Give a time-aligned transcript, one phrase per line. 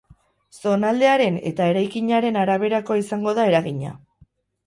[0.59, 3.93] Zonaldearen eta eraikinaren araberakoa izango da eragina.